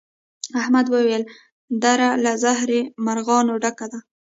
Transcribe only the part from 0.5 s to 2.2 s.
احمد وويل: دره